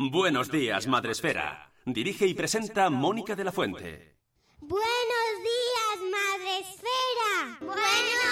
[0.00, 1.72] Buenos días, Madresfera.
[1.84, 4.14] Dirige y presenta Mónica de la Fuente.
[4.60, 7.58] Buenos días, Madre Esfera.
[7.60, 8.27] Buenos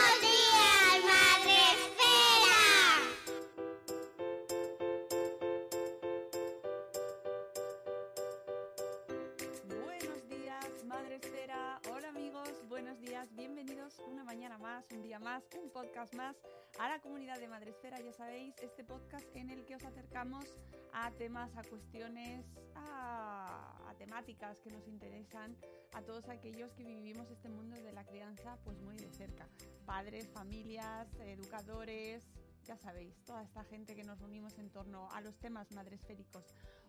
[14.93, 16.37] un día más, un podcast más
[16.79, 18.01] a la comunidad de Madre Esfera.
[18.01, 20.45] Ya sabéis, este podcast en el que os acercamos
[20.93, 25.57] a temas, a cuestiones, a, a temáticas que nos interesan
[25.93, 29.49] a todos aquellos que vivimos este mundo de la crianza pues muy de cerca.
[29.85, 32.25] Padres, familias, educadores,
[32.65, 36.45] ya sabéis, toda esta gente que nos reunimos en torno a los temas madresféricos.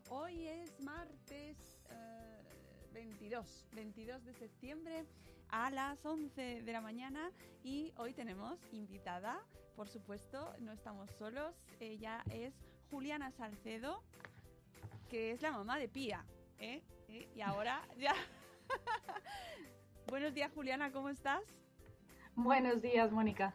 [0.09, 1.57] Hoy es martes
[1.89, 2.43] eh,
[2.93, 5.05] 22, 22 de septiembre
[5.49, 7.31] a las 11 de la mañana
[7.63, 9.39] y hoy tenemos invitada,
[9.75, 12.53] por supuesto, no estamos solos, ella es
[12.89, 14.03] Juliana Salcedo,
[15.09, 16.25] que es la mamá de Pía,
[16.59, 16.81] ¿eh?
[17.07, 18.13] Y ahora ya...
[20.07, 21.43] Buenos días Juliana, ¿cómo estás?
[22.35, 23.53] Buenos días, Mónica.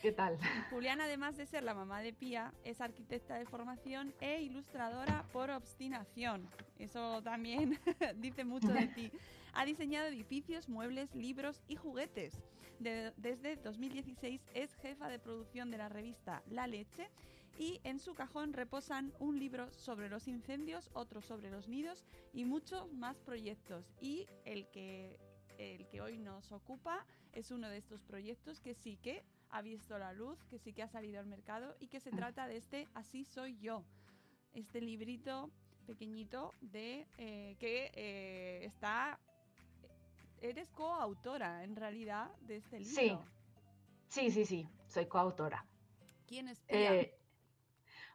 [0.00, 0.38] ¿Qué tal?
[0.70, 5.50] Juliana, además de ser la mamá de Pía, es arquitecta de formación e ilustradora por
[5.50, 6.48] obstinación.
[6.78, 7.78] Eso también
[8.16, 9.10] dice mucho de ti.
[9.54, 12.34] Ha diseñado edificios, muebles, libros y juguetes.
[12.80, 17.08] De- desde 2016 es jefa de producción de la revista La Leche
[17.58, 22.44] y en su cajón reposan un libro sobre los incendios, otro sobre los nidos y
[22.44, 23.84] muchos más proyectos.
[24.00, 25.16] Y el que,
[25.58, 29.98] el que hoy nos ocupa es uno de estos proyectos que sí que ha visto
[29.98, 32.88] la luz, que sí que ha salido al mercado y que se trata de este
[32.94, 33.84] Así soy yo.
[34.54, 35.50] Este librito
[35.86, 39.18] pequeñito de eh, que eh, está...
[40.40, 42.94] Eres coautora, en realidad, de este libro.
[42.94, 43.18] Sí.
[44.08, 45.64] Sí, sí, sí, soy coautora.
[46.26, 46.94] ¿Quién es Pía?
[46.94, 47.18] Eh,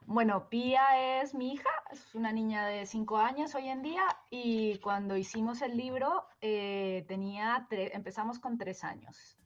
[0.04, 4.78] bueno, Pía es mi hija, es una niña de cinco años hoy en día y
[4.78, 9.38] cuando hicimos el libro eh, tenía empezamos con tres años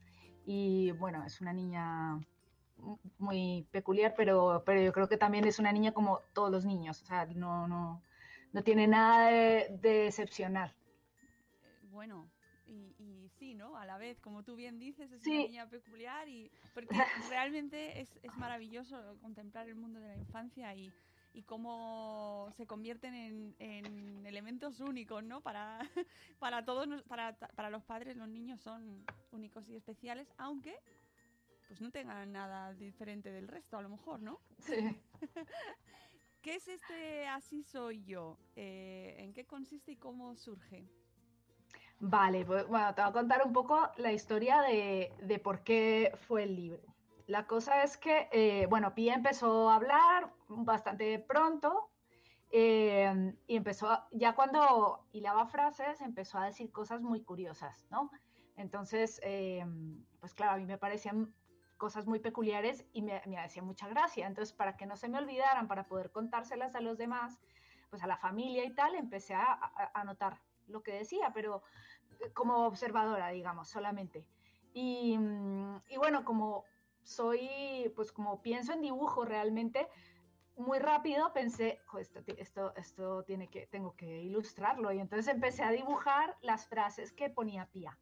[0.47, 2.17] y bueno, es una niña
[2.79, 6.65] mu- muy peculiar, pero, pero yo creo que también es una niña como todos los
[6.65, 8.03] niños, o sea, no, no,
[8.53, 10.75] no tiene nada de, de excepcional.
[11.83, 12.31] Bueno,
[12.67, 13.77] y, y sí, ¿no?
[13.77, 15.31] A la vez, como tú bien dices, es Sí.
[15.31, 16.95] una niña peculiar y porque
[17.29, 20.95] realmente es, es maravilloso contemplar el mundo de la infancia y,
[21.33, 25.41] y cómo se convierten en, en elementos únicos, ¿no?
[25.41, 25.79] Para,
[26.39, 30.79] para todos, para, para los padres, los niños son únicos y especiales, aunque
[31.69, 34.41] pues no tengan nada diferente del resto, a lo mejor, ¿no?
[34.59, 35.01] Sí.
[36.43, 38.37] ¿Qué es este Así soy yo?
[38.57, 40.85] Eh, ¿En qué consiste y cómo surge?
[42.01, 46.13] Vale, pues, bueno, te voy a contar un poco la historia de, de por qué
[46.27, 46.92] fue el libro.
[47.33, 51.89] La cosa es que, eh, bueno, Pía empezó a hablar bastante pronto
[52.51, 58.11] eh, y empezó, ya cuando hilaba frases, empezó a decir cosas muy curiosas, ¿no?
[58.59, 59.65] Entonces, eh,
[60.21, 61.35] pues claro, a mí me parecían
[61.79, 64.27] cosas muy peculiares y me, me hacía mucha gracia.
[64.27, 67.41] Entonces, para que no se me olvidaran, para poder contárselas a los demás,
[67.89, 71.63] pues a la familia y tal, empecé a, a- a anotar lo que decía, pero
[72.35, 74.27] como observadora, digamos, solamente.
[74.75, 76.65] Y, mm, y bueno, como
[77.03, 79.89] soy, pues como pienso en dibujo realmente,
[80.57, 84.93] muy rápido pensé, "Jo, esto, esto, esto tiene que, tengo que ilustrarlo.
[84.93, 87.99] Y entonces empecé a dibujar las frases que ponía Pía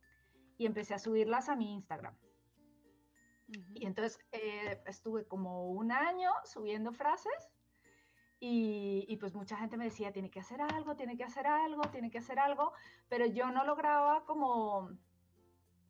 [0.58, 2.17] y empecé a subirlas a mi Instagram.
[3.75, 7.50] Y entonces eh, estuve como un año subiendo frases
[8.38, 11.82] y, y pues mucha gente me decía, tiene que hacer algo, tiene que hacer algo,
[11.91, 12.73] tiene que hacer algo,
[13.08, 14.91] pero yo no lograba como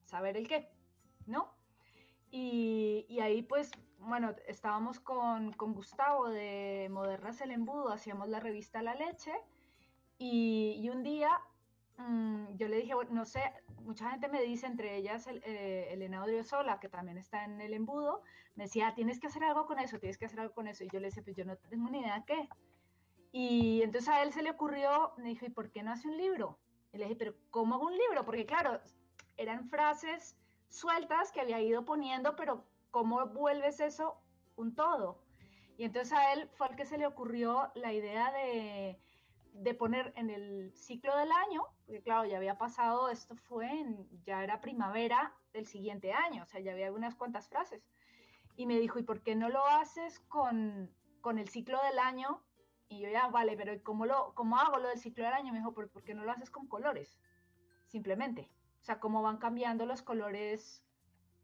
[0.04, 0.72] saber el qué,
[1.26, 1.59] ¿no?
[2.30, 8.82] Y, ahí pues, bueno, estábamos con, con Gustavo de Modernas el Embudo, hacíamos la revista
[8.82, 9.32] La Leche
[10.18, 11.30] y, y un día
[11.98, 13.42] mm, yo le dije, no sé,
[13.82, 16.24] mucha gente me dice, entre ellas el, eh, Elena
[16.80, 18.22] que también está en el embudo,
[18.54, 20.84] me decía, tienes que hacer algo con eso, tienes que hacer algo con eso.
[20.84, 22.48] Y yo le decía, pues yo no tengo ni idea qué.
[23.32, 26.16] Y entonces a él se le ocurrió, me dijo, ¿y por qué no hace un
[26.16, 26.58] libro?
[26.92, 28.24] Y le dije, pero ¿cómo hago un libro?
[28.24, 28.80] Porque claro,
[29.36, 30.36] eran frases
[30.70, 34.16] sueltas que había ido poniendo, pero ¿cómo vuelves eso
[34.56, 35.22] un todo?
[35.76, 38.98] Y entonces a él fue el que se le ocurrió la idea de,
[39.52, 44.08] de poner en el ciclo del año, porque claro, ya había pasado, esto fue en,
[44.24, 47.82] ya era primavera del siguiente año, o sea, ya había unas cuantas frases.
[48.56, 50.90] Y me dijo, ¿y por qué no lo haces con,
[51.20, 52.42] con el ciclo del año?
[52.88, 55.52] Y yo ya, vale, pero ¿cómo, lo, cómo hago lo del ciclo del año?
[55.52, 57.18] Me dijo, ¿por, ¿por qué no lo haces con colores?
[57.86, 58.50] Simplemente.
[58.80, 60.82] O sea, cómo van cambiando los colores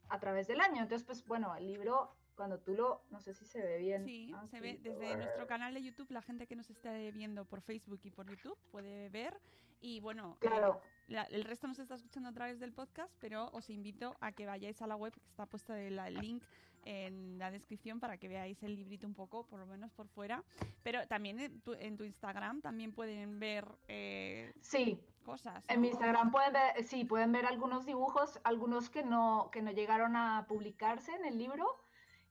[0.08, 0.82] a través del año.
[0.82, 4.04] Entonces, pues bueno, el libro cuando tú lo, no sé si se ve bien.
[4.04, 7.44] Sí, ah, se ve desde nuestro canal de YouTube, la gente que nos esté viendo
[7.46, 9.40] por Facebook y por YouTube puede ver.
[9.80, 10.80] Y bueno, claro.
[11.08, 14.46] Eh, el resto nos está escuchando a través del podcast, pero os invito a que
[14.46, 16.44] vayáis a la web, que está puesto el, link
[16.84, 20.44] en la descripción para que veáis el librito un poco, por lo menos por fuera.
[20.82, 25.00] Pero también en tu, en tu Instagram también pueden ver eh, sí.
[25.26, 25.64] Cosas.
[25.68, 29.72] En mi Instagram pueden ver, sí, pueden ver algunos dibujos, algunos que no, que no
[29.72, 31.66] llegaron a publicarse en el libro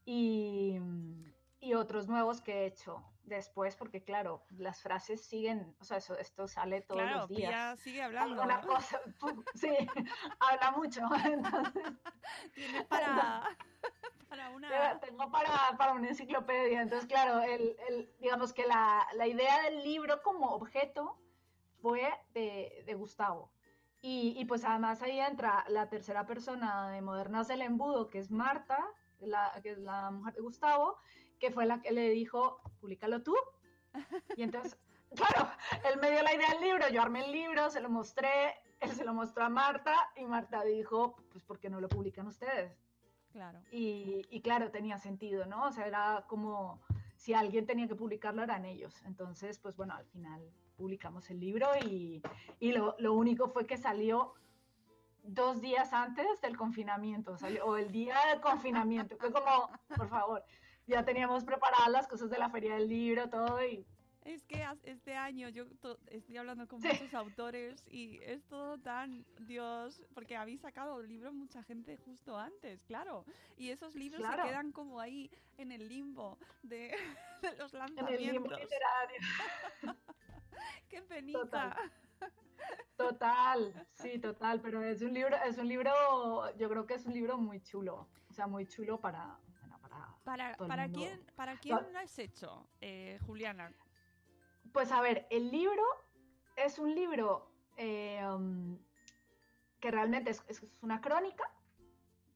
[0.06, 0.80] y,
[1.60, 6.18] y, otros nuevos que he hecho después, porque claro, las frases siguen, o sea, eso,
[6.18, 7.50] esto sale todos los días.
[7.50, 8.42] Pía sigue hablando.
[8.42, 9.02] Alguna cosa,
[9.56, 9.70] sí,
[10.40, 11.02] habla mucho.
[12.56, 13.44] Tiene para,
[14.30, 15.00] para una...
[15.00, 16.82] Tengo para, para, una enciclopedia.
[16.82, 21.18] Entonces, claro, el, el, digamos que la, la, idea del libro como objeto
[21.86, 23.52] fue de, de Gustavo.
[24.02, 28.32] Y, y, pues además ahí entra la tercera persona de Modernas del Embudo, que es
[28.32, 28.84] Marta,
[29.20, 30.98] la, que es la mujer de Gustavo,
[31.40, 33.36] que fue la que le dijo, públicalo tú.
[34.36, 34.80] Y entonces,
[35.16, 35.48] claro,
[35.88, 38.90] él me dio la idea del libro, yo armé el libro, se lo mostré, él
[38.90, 42.76] se lo mostró a Marta y Marta dijo, pues ¿por qué no lo publican ustedes?
[43.32, 43.60] Claro.
[43.70, 45.68] Y, y claro, tenía sentido, ¿no?
[45.68, 46.82] O sea, era como
[47.16, 49.04] si alguien tenía que publicarlo eran ellos.
[49.06, 52.22] Entonces, pues bueno, al final publicamos el libro y,
[52.60, 54.34] y lo, lo, único fue que salió
[55.24, 59.18] dos días antes del confinamiento, o el día del confinamiento.
[59.18, 60.44] Fue como, por favor,
[60.88, 63.86] ya teníamos preparadas las cosas de la feria del libro, todo y...
[64.24, 65.66] Es que este año yo
[66.08, 71.32] estoy hablando con muchos autores y es todo tan, Dios, porque habéis sacado el libro
[71.32, 73.24] mucha gente justo antes, claro.
[73.56, 75.30] Y esos libros se quedan como ahí
[75.60, 76.96] en el limbo de,
[77.60, 78.10] los lanzamientos.
[78.10, 79.20] En el limbo literario.
[80.90, 81.76] ¡Qué penita!
[82.98, 85.92] Total, sí, total, pero es un libro, es un libro,
[86.58, 90.18] yo creo que es un libro muy chulo, o sea, muy chulo para, bueno, para,
[90.24, 93.74] para, para quién, para quién lo has hecho, eh, Juliana.
[94.72, 95.84] Pues a ver, el libro
[96.56, 98.80] es un libro eh, um,
[99.82, 101.44] que realmente es, es, una crónica,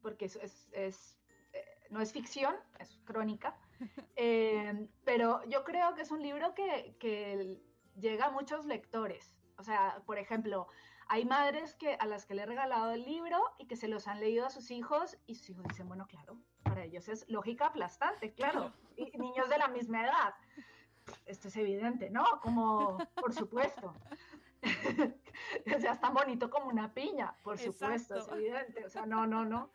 [0.02, 0.36] porque es,
[0.74, 1.18] es
[1.54, 3.58] eh, no es ficción, es crónica,
[5.06, 7.62] pero yo creo que es un libro que, que
[8.00, 9.36] llega a muchos lectores.
[9.58, 10.68] O sea, por ejemplo,
[11.08, 14.08] hay madres que, a las que le he regalado el libro y que se los
[14.08, 17.68] han leído a sus hijos y sus hijos dicen, bueno, claro, para ellos es lógica
[17.68, 18.72] aplastante, claro.
[18.98, 20.34] Y niños de la misma edad.
[21.26, 22.26] Esto es evidente, ¿no?
[22.42, 23.94] Como, por supuesto.
[25.76, 28.86] o sea, es tan bonito como una piña, por supuesto, es evidente.
[28.86, 29.72] O sea, no, no, no.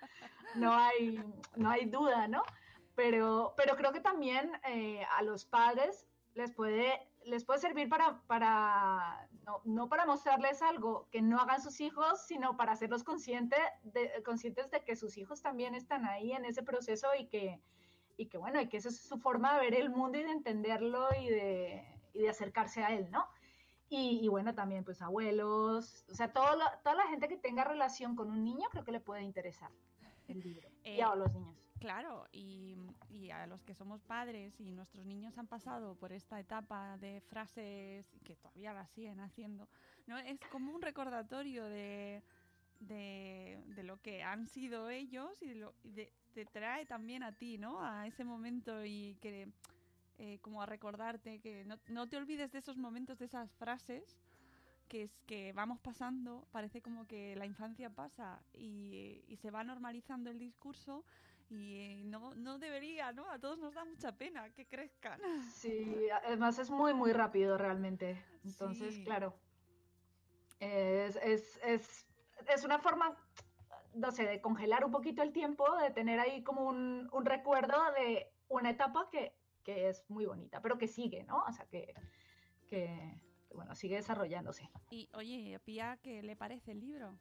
[0.57, 1.25] No hay,
[1.57, 2.43] no hay duda, ¿no?
[2.95, 8.21] Pero, pero creo que también eh, a los padres les puede les puede servir para,
[8.27, 13.57] para no, no, para mostrarles algo que no hagan sus hijos, sino para hacerlos consciente
[13.83, 17.61] de, conscientes de que sus hijos también están ahí en ese proceso y que,
[18.17, 20.31] y que bueno, y que esa es su forma de ver el mundo y de
[20.31, 23.27] entenderlo y de, y de acercarse a él, ¿no?
[23.89, 28.17] Y, y, bueno, también pues abuelos, o sea, todo toda la gente que tenga relación
[28.17, 29.71] con un niño creo que le puede interesar
[30.27, 30.69] el libro.
[30.83, 31.64] y a los niños.
[31.85, 32.79] Claro, y,
[33.31, 38.07] a los que somos padres y nuestros niños han pasado por esta etapa de frases
[38.25, 39.69] que todavía las siguen haciendo,
[40.07, 40.17] ¿no?
[40.17, 42.23] Es como un recordatorio de,
[42.81, 45.75] de, lo que han sido ellos y, lo,
[46.33, 47.85] te trae también a ti, ¿no?
[47.85, 49.53] A ese momento y que...
[50.17, 54.17] Eh, como a recordarte que no, no te olvides de esos momentos, de esas frases,
[54.89, 60.31] que es que vamos pasando, parece como que la infancia pasa y, se va normalizando
[60.31, 61.05] el discurso
[61.51, 63.29] y eh, no, no debería, ¿no?
[63.31, 65.21] A todos nos da mucha pena que crezcan.
[65.53, 68.23] Sí, además es muy, muy rápido realmente.
[68.45, 69.35] Entonces, claro,
[70.61, 72.07] es, es, es,
[72.49, 73.17] es, una forma,
[73.95, 77.77] no sé, de congelar un poquito el tiempo, de tener ahí como un, un recuerdo
[77.93, 81.45] de una etapa que, que, es muy bonita, pero que sigue, ¿no?
[81.47, 81.95] O sea, que,
[82.69, 83.21] que,
[83.55, 84.71] bueno, sigue desarrollándose.
[84.91, 87.19] Y oye, Pía, ¿qué le parece el libro?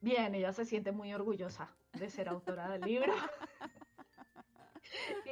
[0.00, 3.12] Bien, ella se siente muy orgullosa de ser autora del libro.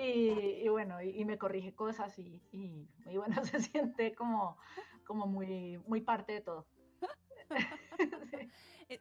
[0.01, 4.59] y, bueno, y, me corrige cosas y, y, bueno, se siente como,
[5.05, 6.67] como muy, muy parte de todo.
[8.91, 8.99] Eh,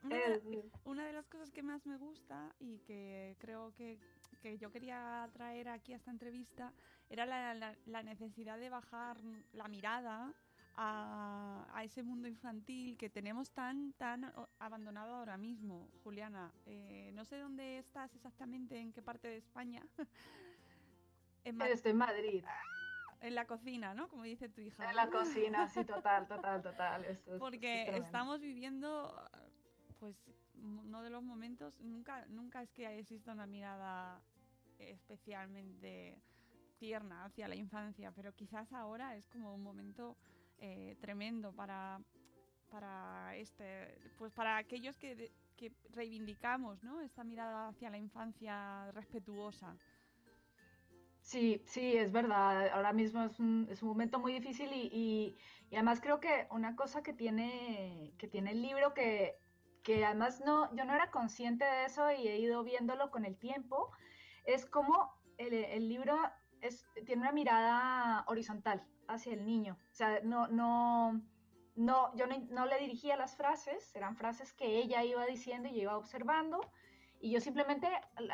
[0.83, 3.97] una, de, las cosas que más me gusta y que creo que,
[4.41, 6.73] que yo quería traer aquí a esta entrevista
[7.09, 9.15] era la, necesidad de bajar
[9.53, 10.33] la mirada
[10.77, 15.89] a, a, ese mundo infantil que tenemos tan, tan abandonado ahora mismo.
[16.03, 19.83] Juliana, eh, no sé dónde estás exactamente, en qué parte de España.
[21.43, 22.43] en Estoy en Madrid.
[23.19, 24.07] En la cocina, ¿no?
[24.07, 24.87] Como dice tu hija.
[24.87, 27.19] En la cocina, sí, total, total, total.
[27.39, 29.11] Porque estamos viviendo,
[29.99, 30.15] pues,
[30.61, 34.21] uno de los momentos, nunca, nunca es que exista una mirada
[34.77, 36.21] especialmente
[36.77, 40.15] tierna hacia la infancia, pero quizás ahora es como un momento
[40.59, 41.99] eh, tremendo para,
[42.69, 47.01] para este, pues para aquellos que, que reivindicamos, ¿no?
[47.01, 49.75] Esta mirada hacia la infancia respetuosa.
[51.21, 52.69] Sí, sí, es verdad.
[52.69, 55.35] Ahora mismo es un, es un momento muy difícil y,
[55.69, 59.37] y, además creo que una cosa que tiene, que tiene el libro que,
[59.83, 63.35] que además no, yo no era consciente de eso y he ido viéndolo con el
[63.37, 63.91] tiempo,
[64.45, 66.17] es como el, el libro
[66.61, 69.77] es, tiene una mirada horizontal hacia el niño.
[69.91, 71.21] O sea, no, no,
[71.75, 75.75] no, yo no, no le dirigía las frases, eran frases que ella iba diciendo y
[75.75, 76.61] yo iba observando
[77.19, 77.89] y yo simplemente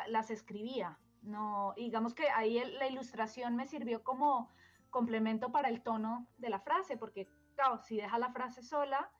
[0.08, 4.50] las escribía no, digamos que ahí la ilustración me sirvió como
[4.90, 9.10] complemento para el tono de la frase, porque claro, si deja la frase sola,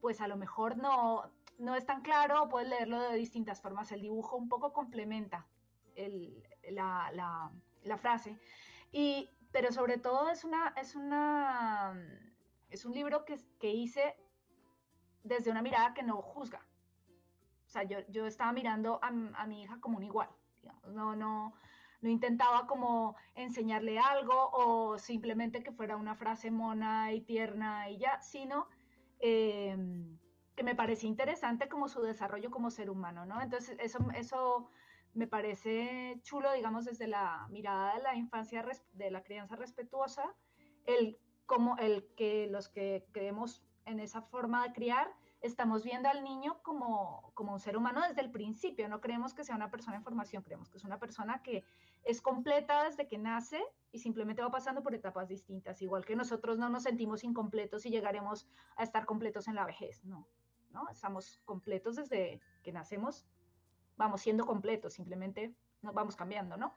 [0.00, 3.90] pues a lo mejor no, no es tan claro, puedes leerlo de distintas formas.
[3.90, 5.46] El dibujo un poco complementa
[6.70, 7.50] la,
[7.98, 8.38] frase.
[8.92, 11.94] Y, pero sobre todo es una, es una,
[12.70, 14.16] es un libro que, que hice
[15.22, 16.60] desde una mirada que no juzga.
[17.66, 20.28] O sea, yo, yo estaba mirando a, a mi hija como un igual
[20.88, 21.54] no, no,
[22.00, 27.98] no intentaba como enseñarle algo o simplemente que fuera una frase mona y tierna y
[27.98, 28.68] ya, sino
[29.20, 30.18] em,
[30.56, 33.40] que me parecía interesante como su desarrollo como ser humano, ¿no?
[33.40, 34.68] Entonces eso, eso
[35.14, 40.34] me parece chulo, digamos, desde la mirada de la infancia, de la crianza respetuosa,
[40.86, 46.22] el, como el que los que creemos en esa forma de criar, estamos viendo al
[46.22, 49.96] niño como, como un ser humano desde el principio, no creemos que sea una persona
[49.96, 51.64] en formación, creemos que es una persona que
[52.04, 56.58] es completa desde que nace y simplemente va pasando por etapas distintas, igual que nosotros
[56.58, 60.28] no nos sentimos incompletos y llegaremos a estar completos en la vejez, no,
[60.70, 60.88] ¿no?
[60.90, 63.26] Estamos completos desde que nacemos,
[64.00, 66.74] vamos siendo completos, simplemente nos vamos cambiando, ¿no?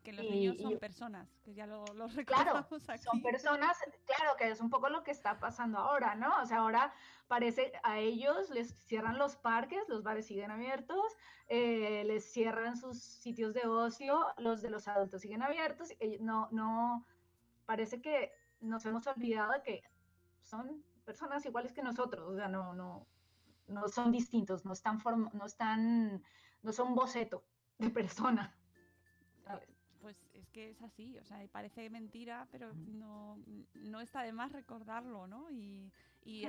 [0.00, 2.64] que los niños son personas, que ya lo, lo Claro,
[3.02, 6.32] son personas, claro, que es un poco lo que está pasando ahora, ¿no?
[6.40, 6.92] O sea, ahora
[7.26, 11.16] parece a ellos les cierran los parques, los bares siguen abiertos,
[11.48, 15.88] eh, les cierran sus sitios de ocio, los de los adultos siguen abiertos,
[16.20, 17.04] no, no,
[17.64, 19.82] parece que nos hemos olvidado de que
[20.42, 23.08] son personas iguales que nosotros, o sea, no, no,
[23.68, 24.98] no son distintos, no están,
[25.32, 26.22] no están,
[26.62, 27.44] no son boceto
[27.78, 28.54] de persona.
[29.44, 29.76] ¿sabes?
[30.06, 33.40] pues es que es así, o sea, parece mentira, pero no,
[33.74, 35.50] no está de más recordarlo, ¿no?
[35.50, 35.90] Y,
[36.24, 36.46] y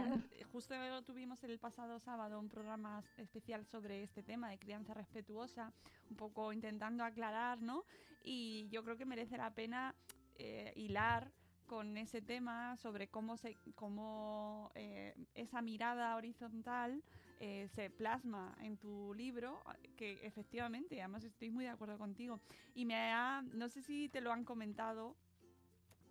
[0.51, 5.73] justo tuvimos el pasado sábado un programa especial sobre este tema de crianza respetuosa,
[6.11, 7.83] un poco intentando aclarar, ¿no?
[8.23, 9.95] Y yo creo que merece la pena
[10.35, 11.31] eh, hilar
[11.67, 17.03] con ese tema sobre cómo se cómo eh, esa mirada horizontal
[17.39, 19.61] eh, se plasma en tu libro,
[19.95, 22.39] que efectivamente, además estoy muy de acuerdo contigo.
[22.73, 25.15] Y me ha, no sé si te lo han comentado,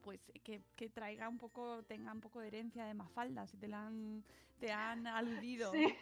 [0.03, 3.67] pues que, que, traiga un poco, tenga un poco de herencia de Mafalda, si te
[3.67, 4.23] la han,
[4.61, 5.73] te han aludido.
[5.73, 5.93] Sí.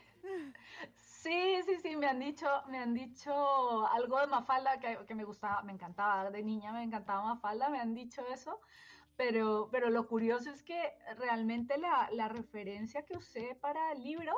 [0.94, 5.25] sí, sí, sí, me han dicho, me han dicho algo de Mafalda que, que, me
[5.25, 8.61] gustaba, me encantaba, de niña me encantaba Mafalda, me han dicho eso,
[9.16, 14.33] pero, pero lo curioso es que realmente la, la referencia que usé para el libro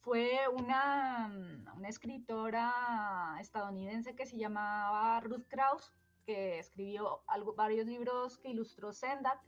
[0.00, 1.32] fue una,
[1.74, 5.94] una, escritora estadounidense que se llamaba Ruth Krauss,
[6.26, 9.40] que escribió algo, varios libros que ilustró Sendak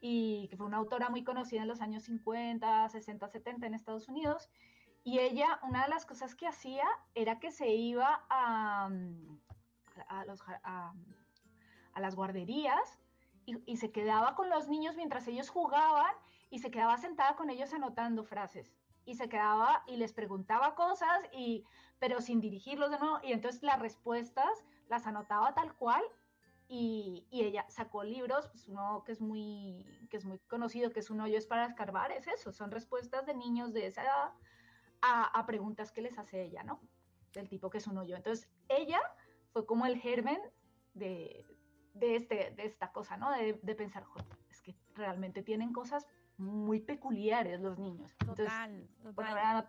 [0.00, 4.08] y que fue una autora muy conocida en los años 50, 60, 70 en Estados
[4.08, 4.50] Unidos.
[5.04, 8.90] Y ella, una de las cosas que hacía era que se iba a,
[10.08, 10.92] a, los, a,
[11.92, 12.98] a las guarderías
[13.46, 16.12] y, se quedaba con los niños mientras ellos jugaban
[16.50, 18.74] y se quedaba sentada con ellos anotando frases
[19.04, 21.64] y se quedaba y les preguntaba cosas, y,
[22.00, 26.02] pero sin dirigirlos de nuevo, y entonces las respuestas las anotaba tal cual
[26.68, 30.98] y, y, ella sacó libros, pues uno que es muy que es muy conocido, que
[30.98, 34.32] es un hoyo es para escarbar, es eso, son respuestas de niños de esa edad
[35.02, 36.80] a, a, preguntas que les hace ella, ¿no?
[37.32, 38.16] Del tipo que es un hoyo.
[38.16, 39.00] Entonces, ella
[39.52, 40.40] fue como el germen
[40.94, 41.46] de,
[41.98, 43.30] de, este, de esta cosa, ¿no?
[43.32, 44.04] De, de pensar,
[44.50, 46.06] es que realmente tienen cosas
[46.38, 48.14] muy peculiares los niños.
[48.20, 49.14] Entonces, total, total.
[49.14, 49.66] Bueno, a.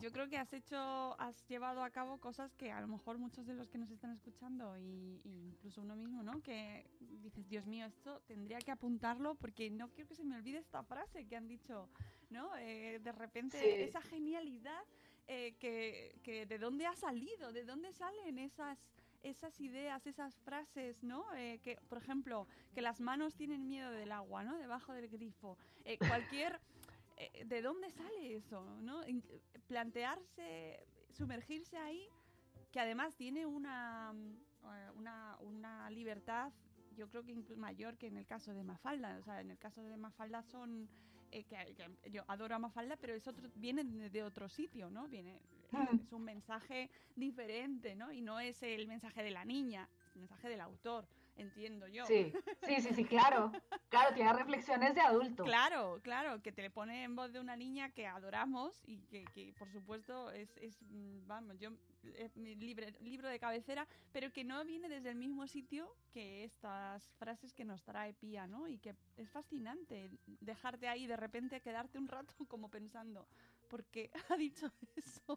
[0.00, 3.46] Yo creo que has hecho, has llevado a cabo cosas que a lo mejor muchos
[3.46, 6.42] de los que nos están escuchando y, y incluso uno mismo, ¿no?
[6.42, 6.90] Que
[7.22, 10.82] dices, Dios mío, esto tendría que apuntarlo porque no quiero que se me olvide esta
[10.82, 11.88] frase que han dicho,
[12.30, 12.56] ¿no?
[12.56, 13.82] Eh, de repente Sí.
[13.82, 14.82] esa genialidad
[15.28, 18.78] eh, que, que de dónde ha salido, de dónde salen esas
[19.24, 21.24] esas ideas, esas frases, ¿no?
[21.34, 24.56] Eh, que, por ejemplo, que las manos tienen miedo del agua, ¿no?
[24.58, 25.58] Debajo del grifo.
[25.84, 25.98] Eh,
[26.32, 26.60] cualquier...
[27.16, 28.62] eh, ¿De dónde sale eso?
[28.82, 29.00] ¿no?
[29.66, 32.06] Plantearse, sumergirse ahí,
[32.70, 34.12] que además tiene una,
[34.64, 36.52] eh, una, una libertad,
[36.96, 39.18] yo creo que mayor que en el caso de Mafalda.
[39.18, 40.88] O sea, en el caso de Mafalda son...
[41.34, 44.88] eh, que, que yo adoro a Mafalda, pero es otro, viene de, de otro sitio,
[44.88, 45.08] ¿no?
[45.08, 45.40] Viene,
[45.92, 48.12] es un mensaje diferente, ¿no?
[48.12, 52.06] Y no es el mensaje de la niña, es el mensaje del autor, entiendo yo.
[52.06, 52.32] Sí,
[52.64, 53.52] sí, sí, sí, claro.
[53.88, 55.44] Claro, tiene reflexiones de adulto.
[55.44, 59.24] Claro, claro, que te le pone en voz de una niña que adoramos y que,
[59.34, 61.70] que, por supuesto es, es, mm, vamos, yo
[62.16, 66.44] es mi libre- libro de cabecera, pero que no viene desde el mismo sitio que
[66.44, 68.68] estas frases que nos trae Pía, ¿no?
[68.68, 70.10] Y que es fascinante
[70.40, 73.26] dejarte ahí de repente quedarte un rato como pensando,
[73.74, 75.36] ¿por qué ha dicho eso?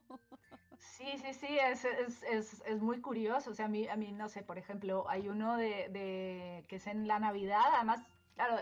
[0.77, 3.50] Sí, sí, sí, es, es, es, es muy curioso.
[3.50, 6.75] O sea, a mí, a mí, no sé, por ejemplo, hay uno de, de que
[6.75, 7.63] es en la Navidad.
[7.74, 8.58] Además, claro,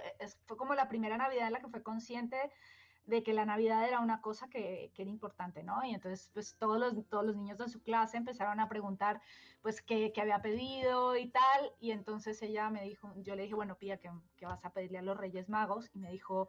[0.46, 2.38] fue como la primera Navidad en la que fue consciente
[3.04, 5.84] de que la Navidad era una cosa que, que era importante, ¿no?
[5.84, 9.22] Y entonces, pues todos los, todos los niños de su clase empezaron a preguntar,
[9.62, 11.74] pues, qué, qué había pedido y tal.
[11.80, 15.00] Y entonces ella me dijo, yo le dije, bueno, Pía, ¿qué, qué vas a pedirle
[15.00, 15.90] a los Reyes Magos?
[15.94, 16.48] Y me dijo,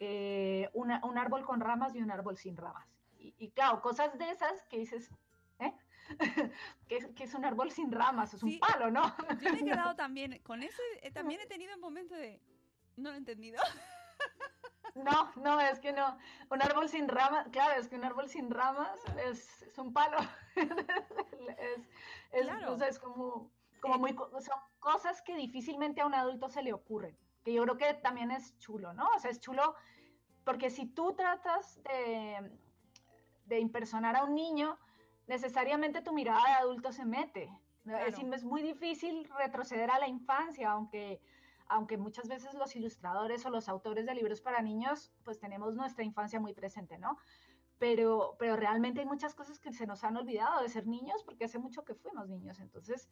[0.00, 2.86] eh, una- un árbol con ramas y un árbol sin ramas.
[3.18, 5.10] Y, y claro, cosas de esas que dices,
[5.58, 5.72] ¿eh?
[6.88, 8.58] que, es- que es un árbol sin ramas, es un Sí.
[8.58, 9.02] palo, ¿no?
[9.40, 12.40] Yo me he quedado también, con ese eh, también he tenido un momento de,
[12.96, 13.60] no lo he entendido.
[14.94, 16.18] No, no, es que no.
[16.50, 20.16] Un árbol sin ramas, claro, es que un árbol sin ramas es, es un palo.
[20.56, 21.88] es,
[22.32, 22.72] es, Claro.
[22.72, 26.62] o sea, es como, como muy, co- son cosas que difícilmente a un adulto se
[26.62, 27.16] le ocurren.
[27.44, 29.08] Que yo creo que también es chulo, ¿no?
[29.16, 29.74] O sea, es chulo
[30.44, 32.58] porque si tú tratas de,
[33.46, 34.78] de impersonar a un niño,
[35.26, 37.44] necesariamente tu mirada de adulto se mete.
[37.84, 38.34] Es, Claro.
[38.34, 41.20] es muy difícil retroceder a la infancia, aunque,
[41.68, 46.04] aunque muchas veces los ilustradores o los autores de libros para niños, pues tenemos nuestra
[46.04, 47.18] infancia muy presente, ¿no?
[47.78, 51.44] Pero, pero realmente hay muchas cosas que se nos han olvidado de ser niños porque
[51.44, 52.58] hace mucho que fuimos niños.
[52.60, 53.08] Entonces,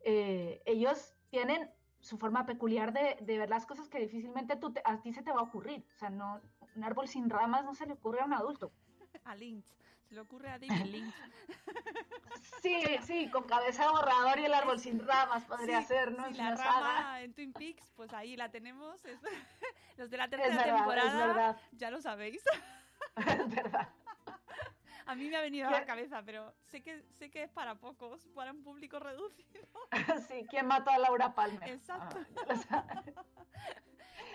[0.00, 1.70] eh, ellos tienen
[2.06, 5.22] su forma peculiar de, de ver las cosas que difícilmente tú te- a ti se
[5.22, 5.84] te va a ocurrir.
[5.96, 6.40] O sea, no,
[6.76, 8.70] un árbol sin ramas no se le ocurre a un adulto.
[9.24, 9.66] A Lynch,
[10.08, 11.14] se le ocurre a David Lynch.
[12.62, 16.26] Sí, sí, con cabeza borrador y el árbol sin ramas podría Sí, ser, ¿no?
[16.26, 17.22] Es la rama saga.
[17.22, 19.04] en Twin Peaks, pues ahí la tenemos.
[19.04, 19.20] es-
[19.96, 22.42] Los de la tercera verdad, temporada, ya lo sabéis.
[23.16, 23.88] Es verdad.
[25.06, 27.76] A mí me ha venido a la cabeza, pero sé que sé que es para
[27.76, 29.66] pocos, para un público reducido.
[30.28, 31.68] Sí, ¿quién mató a Laura Palmer?
[31.68, 32.18] Exacto.
[32.70, 32.94] Ah.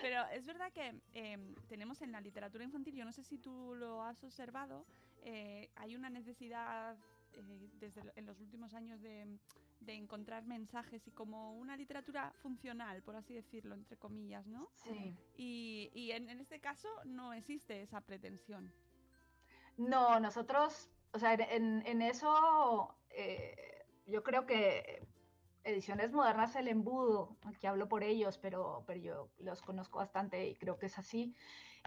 [0.00, 3.74] Pero es verdad que eh, tenemos en la literatura infantil, yo no sé si tú
[3.76, 4.84] lo has observado,
[5.22, 6.96] eh, hay una necesidad
[7.34, 9.38] eh, desde en los últimos años de,
[9.80, 14.70] de encontrar mensajes y como una literatura funcional, por así decirlo, entre comillas, ¿no?
[14.74, 15.16] Sí.
[15.36, 18.72] Y, y en, en este caso no existe esa pretensión.
[19.76, 25.06] No, nosotros, o sea, en, eso eh, yo creo que
[25.64, 30.56] Ediciones Modernas El Embudo, aquí hablo por ellos, pero, pero yo los conozco bastante y
[30.56, 31.34] creo que es así,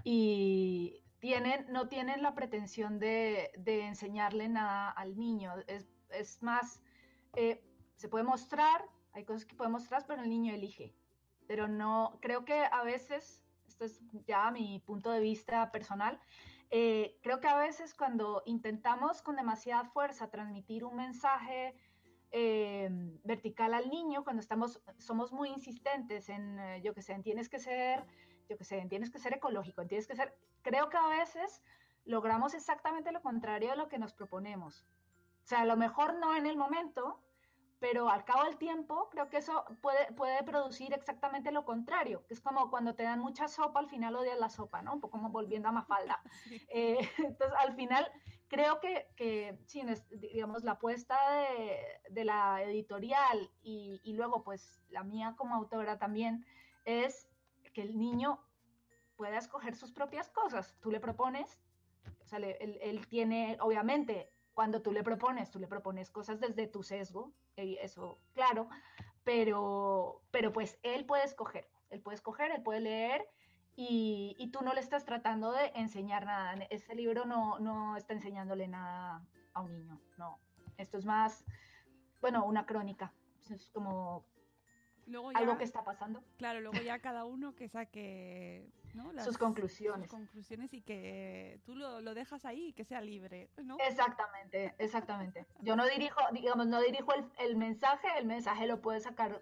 [0.04, 6.82] y tienen, no tienen la pretensión de, de enseñarle nada al niño, es, es más,
[7.36, 7.64] eh,
[7.96, 10.94] se puede mostrar, hay cosas que puede mostrar, pero el niño elige,
[11.48, 16.20] pero no, creo que a veces, esto es ya mi punto de vista personal,
[16.72, 21.76] eh, creo que a veces cuando intentamos con demasiada fuerza transmitir un mensaje
[22.32, 22.90] eh,
[23.24, 27.50] vertical al niño, cuando estamos, somos muy insistentes en, eh, yo que sé, en tienes
[27.50, 28.04] que ser,
[28.50, 31.08] yo que sé, en tienes que ser ecológico, en tienes que ser, creo que a
[31.08, 31.62] veces
[32.04, 34.86] logramos exactamente lo contrario de lo que nos proponemos.
[35.44, 37.22] O sea, a lo mejor no en el momento,
[37.80, 42.34] pero al cabo del tiempo creo que eso puede, puede producir exactamente lo contrario, que
[42.34, 44.94] es como cuando te dan mucha sopa, al final odias la sopa, ¿no?
[44.94, 46.22] Un poco como volviendo a Mafalda.
[46.70, 48.12] Eh, entonces, al final
[48.48, 54.82] creo que, que sí, digamos, la apuesta de, de la editorial y, y, luego pues
[54.90, 56.46] la mía como autora también
[56.86, 57.30] es
[57.74, 58.40] que el niño
[59.16, 60.76] pueda escoger sus propias cosas.
[60.82, 61.62] Tú le propones,
[62.22, 66.68] o sea, él, él tiene, obviamente, cuando tú le propones, tú le propones cosas desde
[66.68, 68.70] tu sesgo, eso claro,
[69.24, 73.28] pero, pero pues él puede escoger, él puede escoger, él puede leer
[73.76, 76.54] y, y tú no le estás tratando de enseñar nada.
[76.70, 80.40] Este libro no, no está enseñándole nada a un niño, no.
[80.78, 81.46] Esto es más,
[82.22, 83.14] bueno, una crónica.
[83.50, 84.26] Es como
[85.36, 86.24] algo que está pasando.
[86.38, 88.68] Claro, luego ya cada uno que saque
[89.24, 90.10] sus conclusiones.
[90.10, 93.78] conclusiones y que tú lo, lo, dejas ahí y que sea libre, ¿no?
[93.80, 95.46] Exactamente, exactamente.
[95.62, 99.42] Yo no dirijo, digamos, no dirijo el, el mensaje, el mensaje lo puede sacar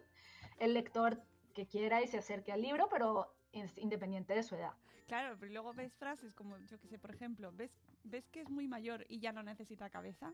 [0.57, 1.21] el lector
[1.53, 4.73] que quiera y se acerque al libro, pero independiente de su edad.
[5.07, 7.71] Claro, pero luego ves frases como, yo que sé, por ejemplo, ves,
[8.03, 10.33] ves que es muy mayor y ya no necesita cabeza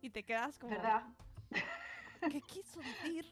[0.00, 0.74] y te quedas como...
[0.74, 1.04] ¿Verdad?
[2.20, 3.26] ¿Qué quiso decir?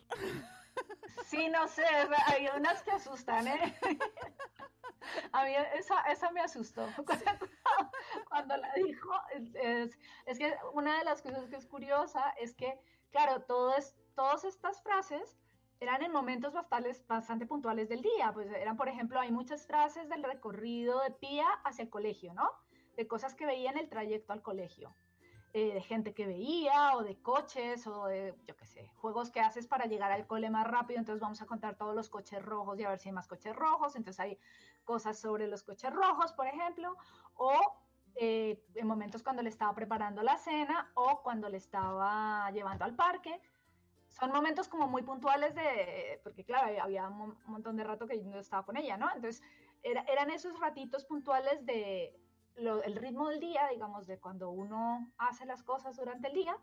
[1.27, 1.85] Sí, no sé,
[2.27, 3.75] hay unas que asustan, ¿eh?
[5.33, 6.87] A mí esa, esa me asustó.
[8.29, 9.11] Cuando, la dijo,
[9.55, 12.79] es, es, que una de las cosas que es curiosa es que,
[13.11, 13.75] claro, todo
[14.15, 15.39] todas estas frases
[15.81, 18.33] eran en momentos bastante, bastante puntuales del día.
[18.33, 22.51] Pues eran, por ejemplo, hay muchas frases del recorrido de Pía hacia el colegio, ¿no?
[22.97, 24.95] De cosas que veía en el trayecto al colegio.
[25.55, 29.41] Eh, de gente que veía o de coches o de, yo qué sé, juegos que
[29.41, 32.79] haces para llegar al cole más rápido, entonces vamos a contar todos los coches rojos
[32.79, 34.39] y a ver si hay más coches rojos, entonces hay
[34.85, 36.95] cosas sobre los coches rojos, por ejemplo,
[37.33, 37.51] o
[38.17, 42.95] eh, en momentos cuando le estaba preparando la cena o cuando le estaba llevando al
[42.95, 43.41] parque.
[44.09, 48.29] Son momentos como muy puntuales de, porque claro, había un montón de rato que yo
[48.29, 49.09] no estaba con ella, ¿no?
[49.15, 49.43] Entonces
[49.83, 52.15] eran esos ratitos puntuales de,
[52.59, 56.57] el ritmo del día, digamos, de cuando uno hace las cosas durante el día,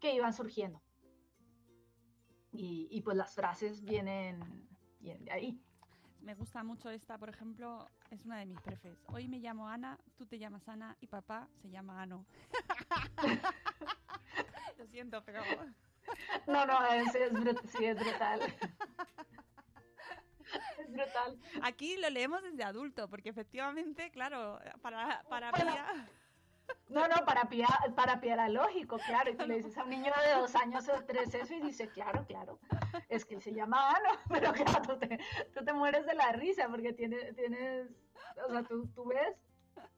[0.00, 0.80] que iban surgiendo.
[2.52, 5.62] Y, pues las frases vienen, vienen, de ahí.
[6.20, 8.98] Me gusta mucho esta, por ejemplo, es una de mis prefes.
[9.06, 12.26] Hoy me llamo Ana, tú te llamas Ana y papá se llama Ano.
[14.78, 15.42] Lo siento, pero...
[16.46, 17.32] No, no, es, es,
[17.70, 18.40] sí, es brutal.
[20.78, 21.38] es brutal.
[21.62, 25.50] Aquí lo leemos desde adulto, porque efectivamente, claro, para, para
[26.88, 29.30] No, no, para Pía, para Pía era lógico, claro.
[29.30, 31.88] Y tú le dices a un niño de dos años o tres eso y dice,
[31.88, 32.58] claro, claro,
[33.08, 35.18] es que se llama Ano, pero claro, tú te,
[35.54, 37.88] tú te mueres de la risa porque tienes, tienes
[38.46, 39.36] o sea, tú, tú ves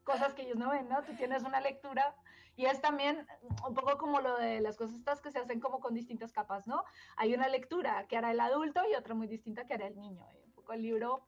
[0.05, 1.03] cosas que ellos no ven, ¿no?
[1.03, 2.15] Tú tienes una lectura
[2.57, 3.27] y es también
[3.67, 6.67] un poco como lo de las cosas estas que se hacen como con distintas capas,
[6.67, 6.85] ¿no?
[7.17, 10.27] Hay una lectura que hará el adulto y otra muy distinta que hará el niño.
[10.71, 11.27] Poco el libro,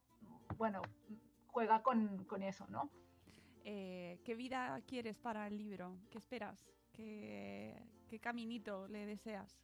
[0.56, 0.82] bueno,
[1.48, 2.88] juega con, con eso, ¿no?
[3.64, 5.98] Eh, ¿Qué vida quieres para el libro?
[6.10, 6.64] ¿Qué esperas?
[6.92, 7.74] ¿Qué,
[8.08, 9.60] qué caminito le deseas?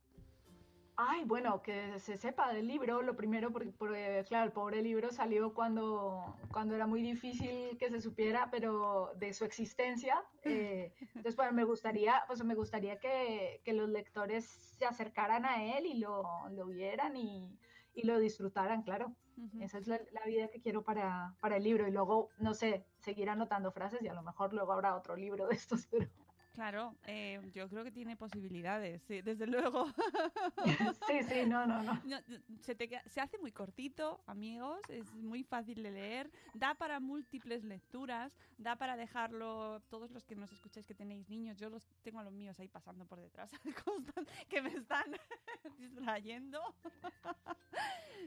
[0.97, 5.55] Ay, bueno, que se sepa del libro, lo primero, porque, claro, el pobre libro salió
[5.55, 10.25] cuando, cuando era muy difícil que se supiera, pero de su existencia.
[10.43, 14.45] Eh, entonces, bueno, me gustaría, pues me gustaría que, que, los lectores
[14.77, 17.57] se acercaran a él y lo, lo vieran y,
[17.95, 19.15] y, lo disfrutaran, claro.
[19.61, 21.87] Esa es la, la, vida que quiero para, para el libro.
[21.87, 25.47] Y luego, no sé, seguir anotando frases y a lo mejor luego habrá otro libro
[25.47, 26.09] de estos, pero...
[26.53, 29.87] Claro, eh, yo creo que tiene posibilidades, sí, desde luego.
[31.07, 32.01] Sí, sí, no, no, no.
[32.61, 38.33] se, se, hace muy cortito, amigos, es muy fácil de leer, da para múltiples lecturas,
[38.57, 42.25] da para dejarlo, todos los que nos escucháis que tenéis niños, yo los tengo a
[42.25, 43.51] los míos ahí pasando por detrás,
[44.49, 45.05] que me están
[45.79, 46.61] distrayendo.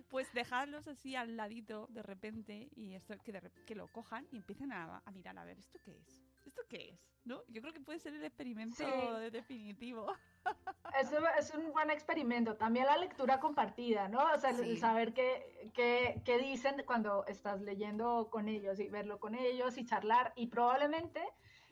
[0.10, 4.72] Pues dejarlos así al ladito de repente y esto que, que lo cojan y empiecen
[4.72, 6.22] a, a mirar a ver, ¿esto qué es?
[6.46, 7.00] ¿Esto qué es?
[7.24, 7.44] ¿No?
[7.48, 8.84] Yo creo que puede ser el experimento
[9.32, 10.14] definitivo.
[11.00, 12.58] Es un, es un, buen experimento.
[12.58, 14.24] También la lectura compartida, ¿no?
[14.34, 19.20] O sea, el saber qué, qué, qué, dicen cuando estás leyendo con ellos y verlo
[19.20, 20.34] con ellos y charlar.
[20.36, 21.22] Y probablemente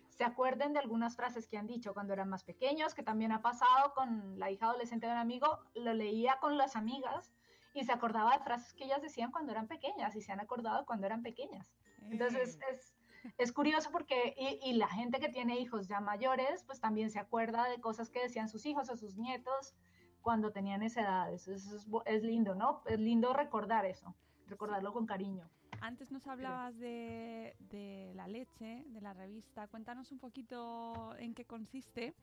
[0.08, 3.42] se acuerden de algunas frases que han dicho cuando eran más pequeños, que también ha
[3.42, 5.60] pasado con la hija adolescente de un amigo.
[5.74, 7.34] Lo leía con las amigas
[7.74, 10.86] y se acordaba de frases que ellas decían cuando eran pequeñas y se han acordado
[10.86, 11.74] cuando eran pequeñas.
[12.10, 12.96] Entonces, es
[13.38, 17.68] es curioso porque, y, la gente que tiene hijos ya mayores, pues también se acuerda
[17.70, 19.76] de cosas que decían sus hijos o sus nietos
[20.22, 21.34] cuando tenían esa edad.
[21.34, 22.82] Eso, es, lindo, ¿no?
[22.86, 24.16] Es lindo recordar eso,
[24.48, 25.50] recordarlo con cariño.
[25.82, 29.68] Antes nos hablabas de, de la leche, de la revista.
[29.68, 32.14] Cuéntanos un poquito en qué consiste.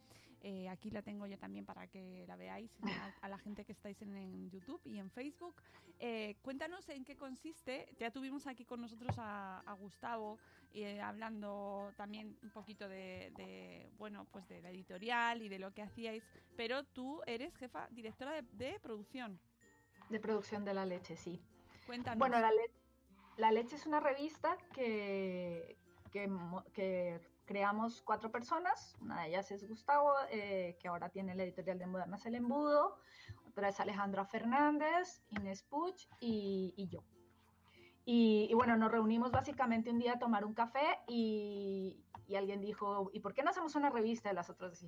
[0.42, 3.73] Eh, aquí la tengo yo también para que la veáis a, a la gente que
[3.73, 5.55] estáis en, en YouTube y en Facebook.
[5.99, 7.88] Eh, cuéntanos en qué consiste.
[7.99, 10.38] Ya tuvimos aquí con nosotros a, a Gustavo
[10.75, 15.73] eh, hablando también un poquito de, de, bueno, pues de la editorial y de lo
[15.73, 16.23] que hacíais.
[16.57, 19.40] Pero tú eres jefa, directora de, de producción.
[20.11, 21.40] De producción de la leche, sí.
[21.87, 22.19] Cuéntanos.
[22.19, 22.71] Bueno, la, le-
[23.37, 25.77] la leche es una revista que,
[26.11, 28.96] que, mo- que creamos cuatro personas.
[29.01, 32.99] Una de ellas es Gustavo, eh, que ahora tiene la editorial de Modernas El Embudo.
[33.49, 37.03] Otra es Alejandra Fernández, Inés Puch y, yo.
[38.05, 42.03] Y, y bueno, nos reunimos básicamente un día a tomar un café y,
[42.37, 44.31] alguien dijo, ¿y por qué no hacemos una revista?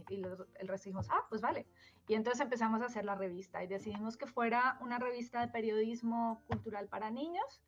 [0.09, 1.67] Y los- el resto dijimos, ah, pues vale.
[2.07, 6.43] Y entonces empezamos a hacer la revista y decidimos que fuera una revista de periodismo
[6.47, 7.63] cultural para niños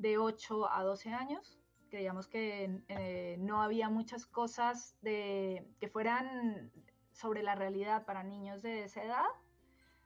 [0.00, 1.58] de 8 a 12 años.
[1.90, 6.72] Creíamos que eh, no había muchas cosas de, que fueran
[7.12, 9.26] sobre la realidad para niños de esa edad.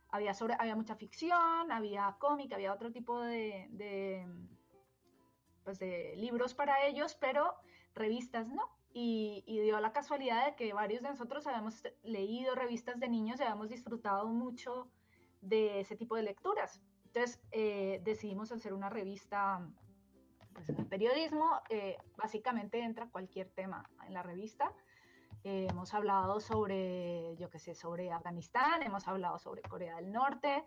[0.09, 4.26] Había, sobre, había mucha ficción, había cómic, había otro tipo de, de,
[5.62, 7.54] pues de libros para ellos, pero
[7.94, 8.76] revistas no.
[8.92, 13.38] Y, y dio la casualidad de que varios de nosotros habíamos leído revistas de niños
[13.38, 14.88] y habíamos disfrutado mucho
[15.40, 16.80] de ese tipo de lecturas.
[17.14, 19.64] Entonces eh, decidimos hacer una revista
[20.55, 21.61] pues, de periodismo.
[21.69, 24.73] eh, básicamente entra cualquier tema en la revista.
[25.43, 30.64] Eh, hemos hablado sobre, yo qué sé, sobre Afganistán, hemos hablado sobre Corea del Norte,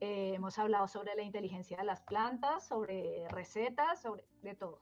[0.00, 4.80] eh, hemos hablado sobre la inteligencia de las plantas, sobre recetas, sobre de todo.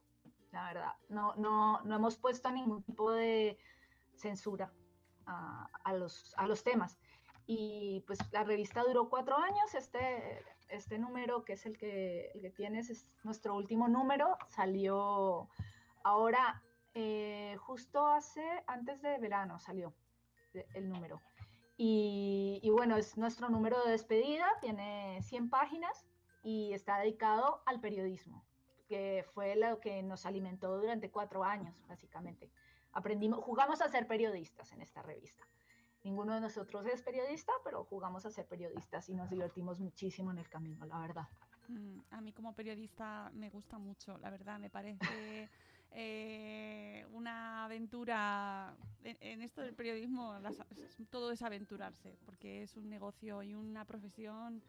[0.53, 3.59] La verdad, no, no, no hemos puesto ningún tipo de
[4.15, 4.73] censura
[5.27, 6.99] a, a los, a los temas.
[7.47, 9.75] Y pues la revista duró cuatro años.
[9.75, 14.37] Este, este número, que es el que, tienes, es nuestro último número.
[14.49, 15.49] Salió
[16.05, 16.63] ahora,
[16.95, 19.95] eh, justo hace, antes de verano salió
[20.53, 21.21] de- el número.
[21.77, 26.07] Y, y bueno, es nuestro número de despedida, tiene 100 páginas
[26.43, 28.45] y está dedicado al periodismo,
[28.89, 32.51] que fue lo que nos alimentó durante cuatro años, básicamente.
[32.93, 35.47] Aprendimos, jugamos a ser periodistas en esta revista.
[36.05, 40.39] Ninguno de nosotros es periodista, pero jugamos a ser periodistas y nos divertimos muchísimo en
[40.39, 41.27] el camino, la verdad.
[41.69, 45.49] Mm, A mí como periodista me gusta mucho, la verdad, me parece
[45.95, 48.75] eh, una aventura.
[49.05, 50.57] En, en esto del periodismo las-
[51.11, 54.61] todo es aventurarse, porque es un negocio y una profesión,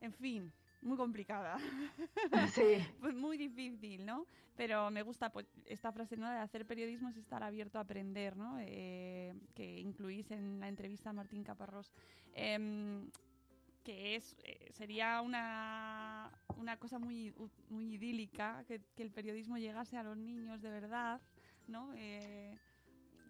[0.00, 1.56] en fin, muy complicada.
[2.54, 2.62] Sí.
[3.00, 4.26] Pues muy difícil, ¿no?
[4.56, 6.30] Pero me gusta pues, esta frase ¿no?
[6.30, 8.58] de hacer periodismo es estar abierto a aprender, ¿no?
[8.60, 11.92] Eh, que incluís en la entrevista a Martín Caparrós.
[12.34, 13.10] Em,
[13.84, 17.32] que es eh, sería una, una cosa muy,
[17.68, 21.20] muy idílica que, que el periodismo llegase a los niños de verdad,
[21.68, 21.92] ¿no?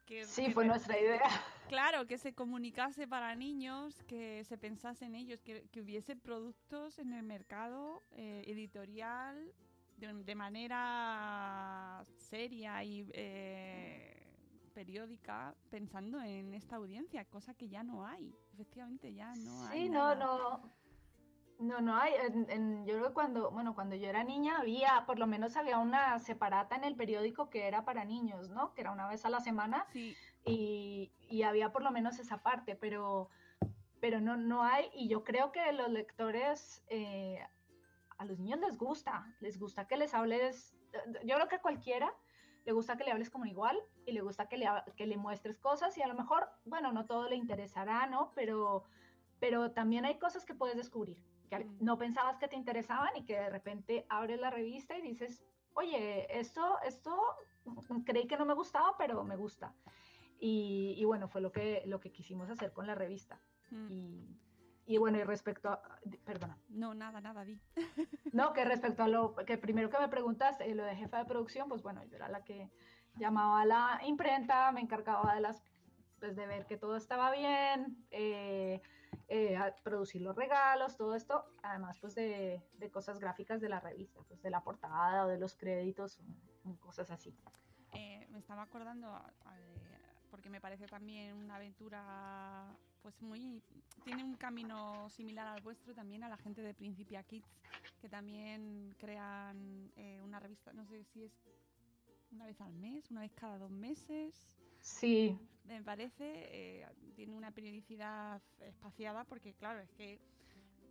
[0.07, 1.29] Que, Sí, que fue nuestra idea.
[1.69, 6.99] Claro, que se comunicase para niños, que se pensase en ellos, que, que hubiese productos
[7.01, 9.53] en el mercado eh, editorial
[9.97, 14.17] de, de manera seria y eh,
[14.75, 18.33] periódica, pensando en esta audiencia, cosa que ya no hay.
[18.53, 19.83] Efectivamente, ya no hay.
[19.83, 20.15] Sí, no, nada.
[20.15, 20.86] no.
[21.59, 22.13] No, no hay.
[22.15, 25.57] En, en- yo creo que cuando, bueno, cuando yo era niña había, por lo menos
[25.57, 28.75] había una separata en el periódico que era para niños, ¿no?
[28.75, 30.15] Que era una vez a la semana Sí,
[30.45, 33.31] y, y había por lo menos esa parte, pero,
[34.01, 34.91] pero no, no hay.
[34.93, 37.39] Y yo creo que los lectores, eh,
[38.19, 40.77] a los niños les gusta, les gusta que les hables.
[41.25, 42.13] Yo creo que a cualquiera
[42.67, 44.67] le gusta que le hables como igual y le gusta que le,
[44.97, 48.33] que le muestres cosas y a lo mejor, bueno, no todo le interesará, ¿no?
[48.35, 48.85] Pero,
[49.39, 51.79] pero también hay cosas que puedes descubrir que Mm.
[51.81, 56.27] no pensabas que te interesaban y que de repente abres la revista y dices, oye,
[56.39, 57.17] esto, esto
[57.65, 59.75] mm, creí que no me gustaba, pero me gusta.
[60.39, 63.41] Y, y bueno, fue lo que, lo que quisimos hacer con la revista.
[63.71, 63.91] Mm.
[63.91, 64.39] Y,
[64.87, 65.83] y bueno, y respecto a,
[66.25, 67.61] perdona, no, nada, nada, di.
[68.33, 71.69] no, que respecto a lo que primero que me preguntaste, lo de jefa de producción,
[71.69, 72.71] pues bueno, yo era la que
[73.17, 75.63] llamaba a la imprenta, me encargaba de las
[76.19, 78.81] pues de ver que todo estaba bien, eh,
[79.29, 83.81] eh, a producir los regalos, todo esto, además pues de, de cosas gráficas de la
[83.81, 86.21] revista, pues de la portada o de los créditos,
[86.81, 87.35] cosas así.
[87.95, 89.77] Eh, me estaba acordando, a- a de-
[90.31, 93.63] porque me parece también una aventura, pues muy.
[94.05, 97.47] Tiene un camino similar al vuestro también a la gente de Principia Kids,
[98.03, 101.33] que también crean eh, una revista, no sé si es
[102.33, 104.35] una vez al mes, una vez cada dos meses.
[104.81, 110.19] Sí, Me parece, eh, tiene una periodicidad espaciada, porque claro, es que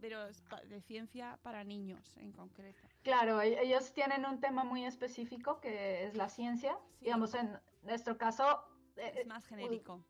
[0.01, 2.79] pero es de ciencia para niños en concreto.
[3.03, 6.77] Claro, e- ellos tienen un tema muy específico que es la ciencia.
[7.01, 8.63] Digamos, en nuestro caso...
[8.97, 10.03] eh, Es más genérico.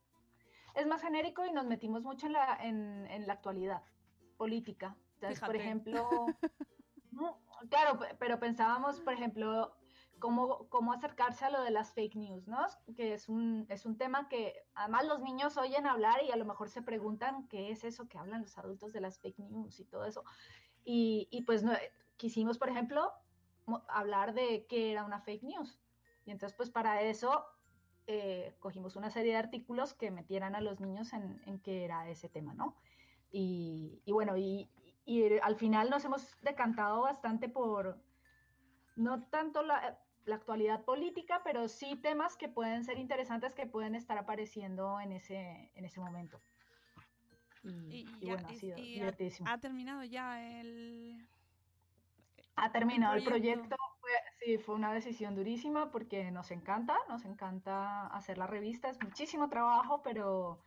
[0.76, 3.84] Es más genérico y nos metimos mucho en la, en, en la actualidad
[4.38, 4.98] política.
[5.16, 6.26] Entonces, por ejemplo,
[7.70, 9.78] claro, pe- pero pensábamos, por ejemplo,
[10.20, 12.60] cómo, cómo acercarse a lo de las fake news, ¿no?
[12.96, 16.46] Que es un, es un tema que además los niños oyen hablar y a lo
[16.46, 19.86] mejor se preguntan qué es eso que hablan los adultos de las fake news y
[19.86, 20.24] todo eso.
[20.84, 21.74] Y, y pues no,
[22.18, 23.12] quisimos, por ejemplo,
[23.88, 25.80] hablar de qué era una fake news.
[26.26, 27.46] Y entonces, pues para eso
[28.08, 32.10] eh, cogimos una serie de artículos que metieran a los niños en, en qué era
[32.10, 32.76] ese tema, ¿no?
[33.32, 34.70] Y, y bueno, y,
[35.06, 38.02] y al final nos hemos decantado bastante por,
[38.96, 43.96] no tanto la, la actualidad política, pero sí temas que pueden ser interesantes que pueden
[43.96, 46.42] estar apareciendo en ese, en ese momento.
[47.64, 49.50] Y, Y, y ya- bueno, ha sido y divertidísimo.
[49.50, 51.28] ha terminado ya el,
[52.56, 53.62] Ha terminado el proyecto.
[53.62, 58.90] proyecto, fue, sí, fue una decisión durísima porque nos encanta, nos encanta hacer la revista,
[58.90, 60.60] es muchísimo trabajo, pero,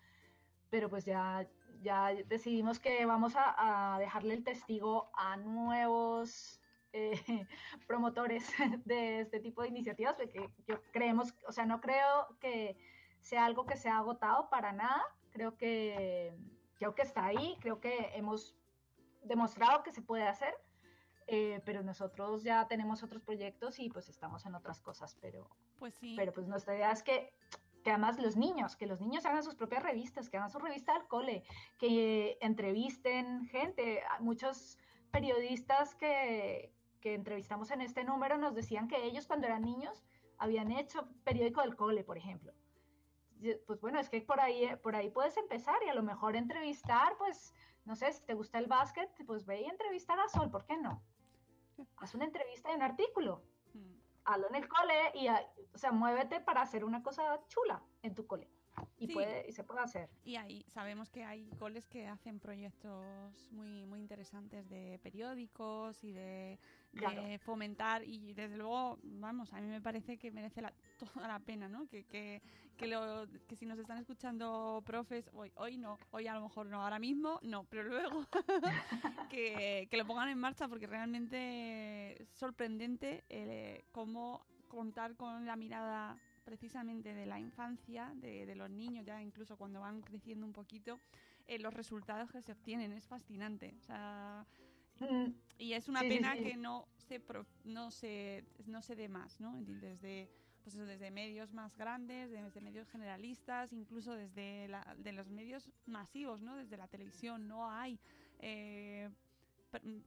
[0.71, 1.49] pero pues ya,
[1.83, 6.61] ya decidimos que vamos a, a dejarle el testigo a nuevos
[6.93, 7.13] eh,
[7.87, 8.51] promotores
[8.85, 12.77] de este tipo de iniciativas, porque yo creemos, o sea, no creo que
[13.21, 16.37] sea algo que se ha agotado para nada, creo que,
[16.77, 18.57] creo que está ahí, creo que hemos
[19.23, 20.55] demostrado que se puede hacer.
[21.31, 25.47] Eh, pero nosotros ya tenemos otros proyectos y pues estamos en otras cosas, pero,
[25.79, 26.15] Pues sí.
[26.17, 27.35] pero pues nuestra idea es que,
[27.85, 30.95] que además los niños, que los niños hagan sus propias revistas, que hagan su revista
[30.95, 31.45] al cole,
[31.77, 34.03] que entrevisten gente.
[34.21, 34.79] Muchos
[35.11, 40.03] periodistas que, que entrevistamos en este número nos decían que ellos cuando eran niños
[40.39, 42.53] habían hecho periódico del cole, por ejemplo.
[43.67, 47.17] Pues bueno, es que por ahí, por ahí puedes empezar y a lo mejor entrevistar,
[47.19, 50.65] pues, no sé, si te gusta el básquet, pues ve y entrevistar a Sol, ¿por
[50.65, 51.01] qué no?
[51.99, 53.43] Haz una entrevista y un artículo
[53.75, 53.95] Mm.
[54.25, 58.15] hazlo en el cole y, a- o sea, muévete para hacer una cosa chula en
[58.15, 58.49] tu cole.
[58.99, 59.13] Y, Sí.
[59.15, 60.09] puede, y se puede hacer.
[60.25, 66.13] Y ahí sabemos que hay coles que hacen proyectos muy, muy interesantes de periódicos y
[66.13, 66.59] de,
[66.93, 67.39] de Claro.
[67.41, 71.69] fomentar y desde luego, vamos, a mí me parece que merece la, toda la pena,
[71.69, 71.87] ¿no?
[71.87, 72.43] Que, que,
[72.77, 76.67] que, lo, que si nos están escuchando profes, hoy, hoy no, hoy a lo mejor
[76.67, 78.25] no, ahora mismo no, pero luego
[79.31, 85.57] que, que lo pongan en marcha porque realmente es sorprendente eh, cómo contar con la
[85.57, 86.17] mirada
[86.49, 90.99] precisamente de la infancia, de, de los niños, ya incluso cuando van creciendo un poquito,
[91.47, 92.93] eh, los resultados que se obtienen.
[92.93, 93.75] Es fascinante.
[93.83, 94.47] O sea,
[95.01, 96.43] Mm, y es una Sí, pena sí.
[96.43, 99.61] que no se, pro- no se no se dé más, ¿no?
[99.81, 100.29] Desde,
[100.65, 105.71] pues eso, desde medios más grandes, desde medios generalistas, incluso desde la- de los medios
[105.87, 106.57] masivos, ¿no?
[106.57, 108.01] Desde la televisión no hay
[108.41, 109.09] eh,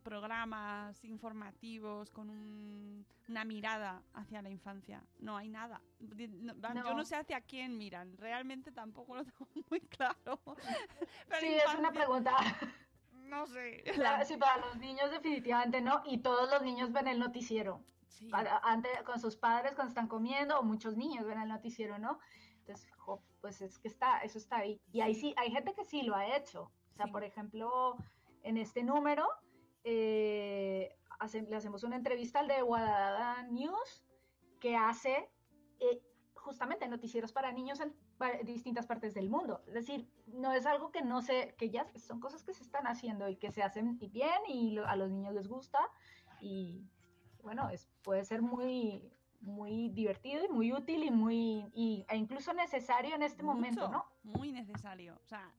[0.03, 5.03] programas informativos con un- una mirada hacia la infancia.
[5.19, 5.81] No hay nada.
[5.99, 7.05] No- Yo No.
[7.05, 8.17] sé hacia quién miran.
[8.17, 10.39] Realmente tampoco lo tengo muy claro.
[10.45, 12.31] Pero Sí, es una infancia, pregunta.
[13.13, 13.83] No sé.
[13.93, 16.01] Claro, sí, para los niños definitivamente no.
[16.05, 17.81] Y todos los niños ven el noticiero.
[18.07, 18.27] Sí.
[18.29, 22.19] Para- antes, con sus padres cuando están comiendo, o muchos niños ven el noticiero, ¿no?
[22.59, 24.79] Entonces, jo, pues es que está, eso está ahí.
[24.91, 26.63] Y ahí sí, hay gente que sí lo ha hecho.
[26.91, 27.11] O sea, Sí.
[27.11, 27.95] por ejemplo,
[28.43, 29.27] en este número,
[29.83, 34.05] eh, hace- le hacemos una entrevista al de Guadalajara News,
[34.59, 35.29] que hace
[35.79, 36.01] eh,
[36.35, 37.95] justamente noticieros para niños en
[38.43, 39.63] distintas partes del mundo.
[39.67, 42.85] Es decir, no es algo que no se, que ya son cosas que se están
[42.87, 45.79] haciendo y que se hacen bien y lo- a los niños les gusta
[46.39, 46.83] y
[47.41, 52.53] bueno, es, puede ser muy, muy divertido y muy útil y muy, y, e incluso
[52.53, 54.05] necesario en este momento, ¿no?
[54.23, 55.19] Muy necesario.
[55.23, 55.51] O sea,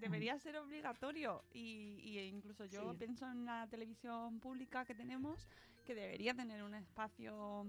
[0.00, 1.42] debería ser obligatorio.
[1.52, 2.98] Y, y incluso yo Sí.
[2.98, 5.48] pienso en la televisión pública que tenemos,
[5.84, 7.66] que debería tener un espacio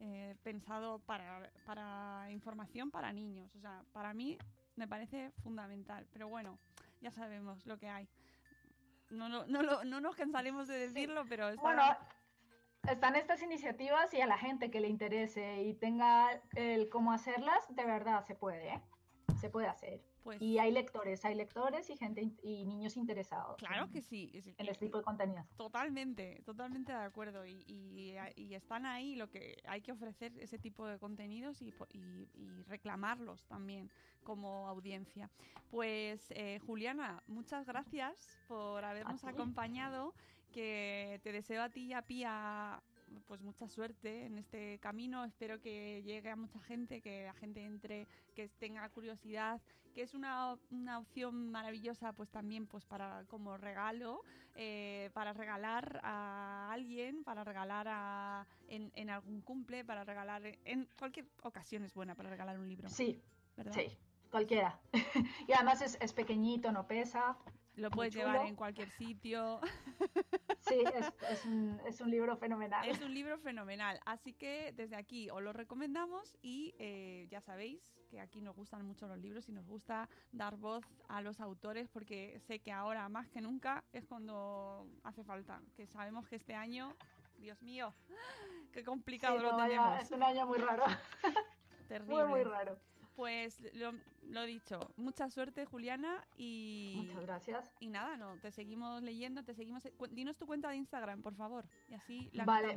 [0.00, 3.54] eh, pensado para, para información para niños.
[3.54, 4.38] O sea, para mí
[4.76, 6.06] me parece fundamental.
[6.12, 6.58] Pero bueno,
[7.00, 8.08] ya sabemos lo que hay.
[9.10, 11.60] No, no, lo- no nos cansaremos de decirlo, pero está...
[11.62, 11.82] Bueno,
[12.88, 17.58] están estas iniciativas y a la gente que le interese y tenga el cómo hacerlas,
[17.68, 18.80] de verdad se puede, ¿eh?
[19.40, 20.00] Se puede hacer.
[20.22, 23.56] Pues, Y hay lectores, hay lectores y gente y niños interesados.
[23.56, 24.30] claro en- que sí.
[24.34, 25.46] es- En este tipo de contenidos.
[25.56, 27.46] Totalmente, totalmente de acuerdo.
[27.46, 31.72] Y, y- y están ahí lo que hay que ofrecer ese tipo de contenidos y,
[32.66, 33.90] reclamarlos también
[34.22, 35.30] como audiencia.
[35.70, 40.14] Pues eh, Juliana, muchas gracias por habernos acompañado.
[40.52, 42.82] Que te deseo a ti y a Pía
[43.26, 45.24] pues mucha suerte en este camino.
[45.24, 49.60] Espero que llegue a mucha gente, que la gente entre, que tenga curiosidad,
[49.94, 54.22] que es una, una opción maravillosa, pues también pues para como regalo,
[54.54, 60.88] eh, para regalar a alguien, para regalar a, en, en algún cumple, para regalar en
[60.98, 62.88] cualquier ocasión es buena para regalar un libro.
[62.88, 63.20] Sí,
[63.56, 63.72] ¿verdad?
[63.72, 63.96] sí,
[64.30, 64.78] cualquiera.
[65.48, 67.36] y además es, es pequeñito, no pesa.
[67.76, 68.48] Lo puedes llevar chulo.
[68.48, 69.60] en cualquier sitio.
[70.68, 72.86] Sí, es, es un, es un libro fenomenal.
[72.86, 73.98] Es un libro fenomenal.
[74.04, 78.84] Así que desde aquí os lo recomendamos y eh, ya sabéis que aquí nos gustan
[78.84, 83.08] mucho los libros y nos gusta dar voz a los autores porque sé que ahora
[83.08, 85.60] más que nunca es cuando hace falta.
[85.76, 86.94] Que sabemos que este año,
[87.38, 87.94] Dios mío,
[88.70, 90.02] qué complicado Sí, lo vaya, tenemos.
[90.02, 90.84] es un año muy raro.
[91.88, 92.14] Terrible.
[92.14, 92.78] Muy, muy raro.
[93.20, 93.92] Pues lo,
[94.30, 96.94] lo dicho, mucha suerte Juliana y...
[97.04, 97.70] Muchas gracias.
[97.78, 99.86] Y nada, no, te seguimos leyendo, te seguimos...
[99.98, 102.74] cu- Dinos tu cuenta de Instagram, por favor, y así la Vale,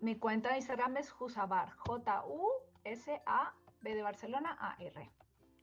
[0.00, 1.70] mi cuenta de Instagram es Jusabar.
[2.80, 3.14] J-U-S-A-B
[3.94, 5.08] de Barcelona A-R.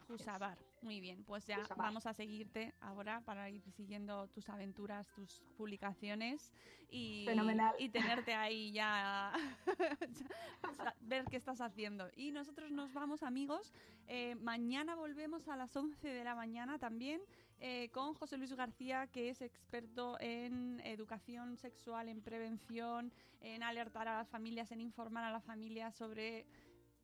[0.08, 0.58] Jusabar.
[0.86, 1.88] Muy bien, pues ya Jusabar.
[1.88, 6.54] vamos a seguirte ahora para ir siguiendo tus aventuras, tus publicaciones
[6.92, 7.74] y, Fenomenal.
[7.80, 9.66] y tenerte ahí ya, ya,
[11.02, 12.08] ver qué estás haciendo.
[12.16, 13.74] Y nosotros nos vamos, amigos.
[14.08, 17.20] Eh, mañana volvemos a las 11 de la mañana también
[17.62, 23.12] eh, con José Luis García, que es experto en educación sexual, en prevención,
[23.42, 26.46] en alertar a las familias, en informar a las familias sobre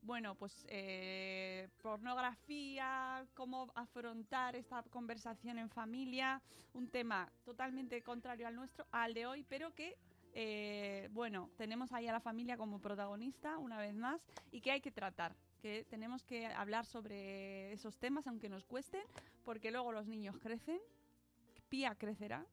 [0.02, 6.42] bueno, pues eh, pornografía, cómo afrontar esta conversación en familia,
[6.74, 9.98] un tema totalmente contrario al nuestro, al de hoy, pero que,
[10.34, 14.22] eh, bueno, tenemos ahí a la familia como protagonista una vez más
[14.52, 19.04] y que hay que tratar, que tenemos que hablar sobre esos temas aunque nos cuesten,
[19.46, 20.80] porque luego los niños crecen,
[21.70, 22.46] Pía crecerá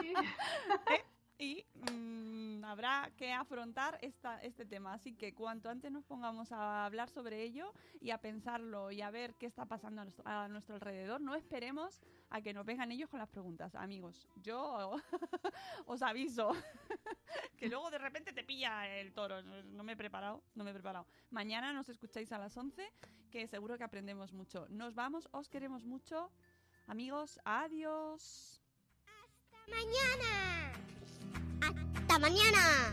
[0.00, 0.14] Sí.
[1.42, 4.94] y mm, habrá que afrontar esta, este tema.
[4.94, 9.10] Así que cuanto antes nos pongamos a hablar sobre ello y a pensarlo y a
[9.10, 13.18] ver qué está pasando a nuestro, alrededor, no esperemos a que nos vengan ellos con
[13.18, 14.28] las preguntas, amigos.
[14.36, 14.92] Yo
[15.86, 16.52] os aviso
[17.58, 19.42] que luego de repente te pilla el toro.
[19.42, 21.06] No, me he preparado, no me he preparado.
[21.30, 22.88] Mañana nos escucháis a las 11,
[23.32, 24.66] que seguro que aprendemos mucho.
[24.70, 26.30] Nos vamos, os queremos mucho.
[26.86, 28.62] Amigos, adiós.
[29.68, 31.01] Mañana.
[32.12, 32.92] Hasta mañana.